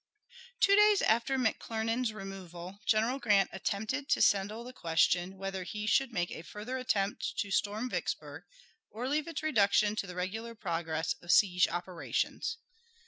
Two 0.59 0.75
days 0.75 1.03
after 1.03 1.37
McClernand's 1.37 2.11
removal 2.11 2.79
General 2.87 3.19
Grant 3.19 3.51
attempted 3.53 4.09
to 4.09 4.19
settle 4.19 4.63
the 4.63 4.73
question 4.73 5.37
whether 5.37 5.61
he 5.63 5.85
should 5.85 6.11
make 6.11 6.31
a 6.31 6.41
further 6.41 6.79
attempt 6.79 7.35
to 7.37 7.51
storm 7.51 7.87
Vicksburg 7.87 8.45
or 8.89 9.07
leave 9.07 9.27
its 9.27 9.43
reduction 9.43 9.95
to 9.97 10.07
the 10.07 10.15
regular 10.15 10.55
progress 10.55 11.13
of 11.21 11.31
siege 11.31 11.67
operations. 11.67 12.57